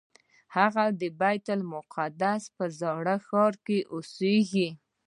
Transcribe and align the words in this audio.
هغه 0.55 0.85
د 0.99 1.01
بیت 1.19 1.45
المقدس 1.57 2.41
په 2.55 2.65
زاړه 2.79 3.15
ښار 3.27 3.53
کې 3.65 3.77
اوسېږي. 3.93 4.67